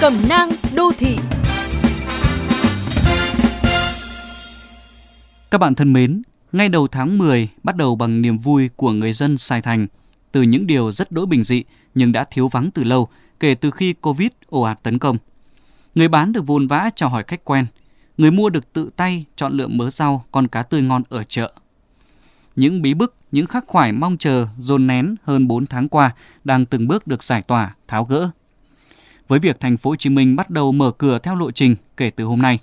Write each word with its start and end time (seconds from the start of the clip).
Cẩm 0.00 0.12
nang 0.28 0.48
đô 0.76 0.92
thị 0.98 1.16
Các 5.50 5.58
bạn 5.58 5.74
thân 5.74 5.92
mến, 5.92 6.22
ngay 6.52 6.68
đầu 6.68 6.88
tháng 6.88 7.18
10 7.18 7.48
bắt 7.62 7.76
đầu 7.76 7.96
bằng 7.96 8.22
niềm 8.22 8.38
vui 8.38 8.70
của 8.76 8.92
người 8.92 9.12
dân 9.12 9.38
Sài 9.38 9.62
Thành 9.62 9.86
từ 10.32 10.42
những 10.42 10.66
điều 10.66 10.92
rất 10.92 11.12
đỗi 11.12 11.26
bình 11.26 11.44
dị 11.44 11.64
nhưng 11.94 12.12
đã 12.12 12.24
thiếu 12.24 12.48
vắng 12.48 12.70
từ 12.70 12.84
lâu 12.84 13.08
kể 13.40 13.54
từ 13.54 13.70
khi 13.70 13.92
Covid 13.92 14.28
ồ 14.46 14.62
ạt 14.62 14.82
tấn 14.82 14.98
công. 14.98 15.16
Người 15.94 16.08
bán 16.08 16.32
được 16.32 16.46
vồn 16.46 16.66
vã 16.66 16.90
chào 16.96 17.08
hỏi 17.08 17.24
khách 17.26 17.44
quen, 17.44 17.66
người 18.18 18.30
mua 18.30 18.50
được 18.50 18.72
tự 18.72 18.90
tay 18.96 19.24
chọn 19.36 19.52
lựa 19.52 19.68
mớ 19.68 19.90
rau, 19.90 20.24
con 20.32 20.48
cá 20.48 20.62
tươi 20.62 20.82
ngon 20.82 21.02
ở 21.08 21.24
chợ. 21.24 21.52
Những 22.56 22.82
bí 22.82 22.94
bức, 22.94 23.14
những 23.32 23.46
khắc 23.46 23.64
khoải 23.66 23.92
mong 23.92 24.16
chờ 24.18 24.46
dồn 24.58 24.86
nén 24.86 25.14
hơn 25.22 25.48
4 25.48 25.66
tháng 25.66 25.88
qua 25.88 26.10
đang 26.44 26.64
từng 26.64 26.88
bước 26.88 27.06
được 27.06 27.24
giải 27.24 27.42
tỏa, 27.42 27.74
tháo 27.88 28.04
gỡ. 28.04 28.30
Với 29.30 29.38
việc 29.38 29.60
thành 29.60 29.76
phố 29.76 29.90
Hồ 29.90 29.96
Chí 29.96 30.10
Minh 30.10 30.36
bắt 30.36 30.50
đầu 30.50 30.72
mở 30.72 30.90
cửa 30.90 31.18
theo 31.18 31.34
lộ 31.34 31.50
trình 31.50 31.76
kể 31.96 32.10
từ 32.10 32.24
hôm 32.24 32.42
nay. 32.42 32.58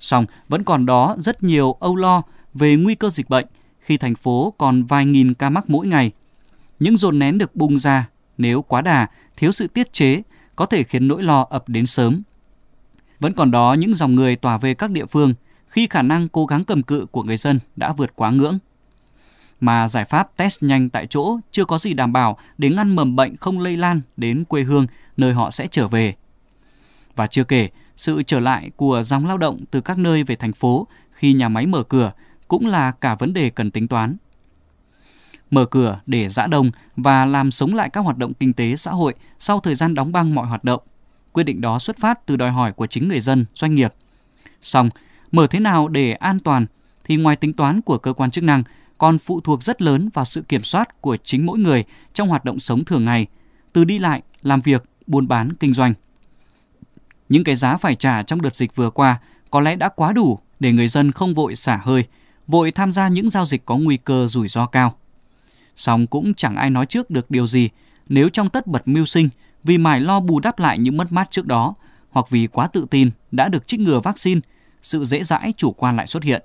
Song 0.00 0.26
vẫn 0.48 0.64
còn 0.64 0.86
đó 0.86 1.16
rất 1.18 1.42
nhiều 1.42 1.76
âu 1.80 1.96
lo 1.96 2.22
về 2.54 2.76
nguy 2.76 2.94
cơ 2.94 3.10
dịch 3.10 3.28
bệnh 3.28 3.46
khi 3.80 3.96
thành 3.96 4.14
phố 4.14 4.54
còn 4.58 4.84
vài 4.84 5.06
nghìn 5.06 5.34
ca 5.34 5.50
mắc 5.50 5.70
mỗi 5.70 5.86
ngày. 5.86 6.12
Những 6.80 6.96
dồn 6.96 7.18
nén 7.18 7.38
được 7.38 7.56
bung 7.56 7.78
ra 7.78 8.08
nếu 8.38 8.62
quá 8.62 8.82
đà, 8.82 9.06
thiếu 9.36 9.52
sự 9.52 9.68
tiết 9.68 9.92
chế 9.92 10.22
có 10.56 10.66
thể 10.66 10.82
khiến 10.82 11.08
nỗi 11.08 11.22
lo 11.22 11.46
ập 11.50 11.68
đến 11.68 11.86
sớm. 11.86 12.22
Vẫn 13.20 13.32
còn 13.32 13.50
đó 13.50 13.76
những 13.78 13.94
dòng 13.94 14.14
người 14.14 14.36
tỏa 14.36 14.58
về 14.58 14.74
các 14.74 14.90
địa 14.90 15.06
phương 15.06 15.34
khi 15.68 15.86
khả 15.86 16.02
năng 16.02 16.28
cố 16.28 16.46
gắng 16.46 16.64
cầm 16.64 16.82
cự 16.82 17.06
của 17.10 17.22
người 17.22 17.36
dân 17.36 17.58
đã 17.76 17.92
vượt 17.92 18.16
quá 18.16 18.30
ngưỡng. 18.30 18.58
Mà 19.60 19.88
giải 19.88 20.04
pháp 20.04 20.36
test 20.36 20.62
nhanh 20.62 20.90
tại 20.90 21.06
chỗ 21.06 21.38
chưa 21.50 21.64
có 21.64 21.78
gì 21.78 21.94
đảm 21.94 22.12
bảo 22.12 22.38
để 22.58 22.70
ngăn 22.70 22.96
mầm 22.96 23.16
bệnh 23.16 23.36
không 23.36 23.60
lây 23.60 23.76
lan 23.76 24.00
đến 24.16 24.44
quê 24.44 24.62
hương 24.62 24.86
nơi 25.18 25.32
họ 25.32 25.50
sẽ 25.50 25.66
trở 25.70 25.88
về. 25.88 26.14
Và 27.16 27.26
chưa 27.26 27.44
kể, 27.44 27.68
sự 27.96 28.22
trở 28.22 28.40
lại 28.40 28.70
của 28.76 29.02
dòng 29.02 29.26
lao 29.26 29.38
động 29.38 29.64
từ 29.70 29.80
các 29.80 29.98
nơi 29.98 30.24
về 30.24 30.36
thành 30.36 30.52
phố 30.52 30.86
khi 31.12 31.32
nhà 31.32 31.48
máy 31.48 31.66
mở 31.66 31.82
cửa 31.82 32.12
cũng 32.48 32.66
là 32.66 32.90
cả 32.90 33.14
vấn 33.14 33.32
đề 33.32 33.50
cần 33.50 33.70
tính 33.70 33.88
toán. 33.88 34.16
Mở 35.50 35.64
cửa 35.64 36.00
để 36.06 36.28
giã 36.28 36.46
đông 36.46 36.70
và 36.96 37.26
làm 37.26 37.50
sống 37.50 37.74
lại 37.74 37.90
các 37.90 38.00
hoạt 38.00 38.18
động 38.18 38.34
kinh 38.34 38.52
tế 38.52 38.76
xã 38.76 38.90
hội 38.90 39.14
sau 39.38 39.60
thời 39.60 39.74
gian 39.74 39.94
đóng 39.94 40.12
băng 40.12 40.34
mọi 40.34 40.46
hoạt 40.46 40.64
động. 40.64 40.82
Quyết 41.32 41.44
định 41.44 41.60
đó 41.60 41.78
xuất 41.78 41.96
phát 41.96 42.26
từ 42.26 42.36
đòi 42.36 42.50
hỏi 42.50 42.72
của 42.72 42.86
chính 42.86 43.08
người 43.08 43.20
dân, 43.20 43.44
doanh 43.54 43.74
nghiệp. 43.74 43.94
Song, 44.62 44.90
mở 45.32 45.46
thế 45.46 45.60
nào 45.60 45.88
để 45.88 46.12
an 46.12 46.38
toàn 46.40 46.66
thì 47.04 47.16
ngoài 47.16 47.36
tính 47.36 47.52
toán 47.52 47.80
của 47.80 47.98
cơ 47.98 48.12
quan 48.12 48.30
chức 48.30 48.44
năng 48.44 48.62
còn 48.98 49.18
phụ 49.18 49.40
thuộc 49.40 49.62
rất 49.62 49.82
lớn 49.82 50.08
vào 50.14 50.24
sự 50.24 50.42
kiểm 50.42 50.64
soát 50.64 51.00
của 51.00 51.16
chính 51.16 51.46
mỗi 51.46 51.58
người 51.58 51.84
trong 52.12 52.28
hoạt 52.28 52.44
động 52.44 52.60
sống 52.60 52.84
thường 52.84 53.04
ngày, 53.04 53.26
từ 53.72 53.84
đi 53.84 53.98
lại, 53.98 54.22
làm 54.42 54.60
việc, 54.60 54.84
buôn 55.08 55.28
bán, 55.28 55.52
kinh 55.52 55.74
doanh. 55.74 55.94
Những 57.28 57.44
cái 57.44 57.56
giá 57.56 57.76
phải 57.76 57.94
trả 57.94 58.22
trong 58.22 58.42
đợt 58.42 58.56
dịch 58.56 58.76
vừa 58.76 58.90
qua 58.90 59.20
có 59.50 59.60
lẽ 59.60 59.76
đã 59.76 59.88
quá 59.88 60.12
đủ 60.12 60.38
để 60.60 60.72
người 60.72 60.88
dân 60.88 61.12
không 61.12 61.34
vội 61.34 61.56
xả 61.56 61.80
hơi, 61.82 62.04
vội 62.46 62.70
tham 62.70 62.92
gia 62.92 63.08
những 63.08 63.30
giao 63.30 63.46
dịch 63.46 63.64
có 63.66 63.76
nguy 63.76 63.96
cơ 63.96 64.26
rủi 64.28 64.48
ro 64.48 64.66
cao. 64.66 64.94
Song 65.76 66.06
cũng 66.06 66.34
chẳng 66.34 66.56
ai 66.56 66.70
nói 66.70 66.86
trước 66.86 67.10
được 67.10 67.30
điều 67.30 67.46
gì 67.46 67.68
nếu 68.08 68.28
trong 68.28 68.48
tất 68.48 68.66
bật 68.66 68.88
mưu 68.88 69.04
sinh 69.04 69.28
vì 69.64 69.78
mải 69.78 70.00
lo 70.00 70.20
bù 70.20 70.40
đắp 70.40 70.58
lại 70.58 70.78
những 70.78 70.96
mất 70.96 71.12
mát 71.12 71.30
trước 71.30 71.46
đó 71.46 71.74
hoặc 72.10 72.26
vì 72.30 72.46
quá 72.46 72.66
tự 72.66 72.86
tin 72.90 73.10
đã 73.32 73.48
được 73.48 73.66
trích 73.66 73.80
ngừa 73.80 74.00
vaccine, 74.00 74.40
sự 74.82 75.04
dễ 75.04 75.24
dãi 75.24 75.52
chủ 75.56 75.72
quan 75.72 75.96
lại 75.96 76.06
xuất 76.06 76.22
hiện. 76.22 76.42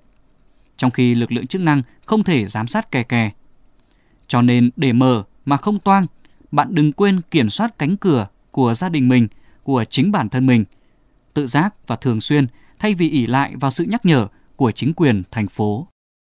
Trong 0.77 0.91
khi 0.91 1.15
lực 1.15 1.31
lượng 1.31 1.47
chức 1.47 1.61
năng 1.61 1.81
không 2.05 2.23
thể 2.23 2.47
giám 2.47 2.67
sát 2.67 2.91
kè 2.91 3.03
kè. 3.03 3.31
Cho 4.27 4.41
nên 4.41 4.69
để 4.75 4.93
mở 4.93 5.23
mà 5.45 5.57
không 5.57 5.79
toang, 5.79 6.05
bạn 6.51 6.75
đừng 6.75 6.91
quên 6.91 7.21
kiểm 7.31 7.49
soát 7.49 7.77
cánh 7.77 7.97
cửa 7.97 8.27
của 8.53 8.73
gia 8.73 8.89
đình 8.89 9.09
mình, 9.09 9.27
của 9.63 9.83
chính 9.89 10.11
bản 10.11 10.29
thân 10.29 10.45
mình. 10.45 10.63
Tự 11.33 11.47
giác 11.47 11.87
và 11.87 11.95
thường 11.95 12.21
xuyên 12.21 12.47
thay 12.79 12.93
vì 12.93 13.09
ỷ 13.09 13.25
lại 13.25 13.53
vào 13.55 13.71
sự 13.71 13.83
nhắc 13.83 14.05
nhở 14.05 14.27
của 14.55 14.71
chính 14.71 14.93
quyền 14.93 15.23
thành 15.31 15.47
phố. 15.47 15.87